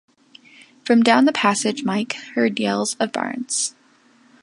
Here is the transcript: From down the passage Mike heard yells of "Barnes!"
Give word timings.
From 0.83 1.03
down 1.03 1.25
the 1.25 1.31
passage 1.31 1.83
Mike 1.83 2.13
heard 2.33 2.59
yells 2.59 2.95
of 2.95 3.11
"Barnes!" 3.11 3.75